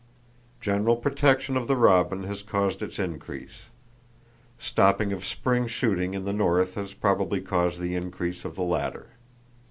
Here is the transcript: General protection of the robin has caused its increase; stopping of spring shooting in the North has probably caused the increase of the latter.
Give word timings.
General 0.59 0.95
protection 0.95 1.55
of 1.55 1.67
the 1.67 1.75
robin 1.75 2.23
has 2.23 2.41
caused 2.41 2.81
its 2.81 2.97
increase; 2.97 3.65
stopping 4.57 5.13
of 5.13 5.23
spring 5.23 5.67
shooting 5.67 6.15
in 6.15 6.25
the 6.25 6.33
North 6.33 6.73
has 6.73 6.95
probably 6.95 7.39
caused 7.39 7.79
the 7.79 7.93
increase 7.93 8.43
of 8.43 8.55
the 8.55 8.63
latter. 8.63 9.09